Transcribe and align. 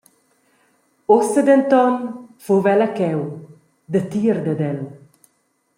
Ussa 1.15 1.41
denton 1.49 1.95
fuva 2.43 2.69
ella 2.73 2.89
cheu, 2.97 3.21
datier 3.91 4.37
dad 4.45 4.61
el. 4.71 4.79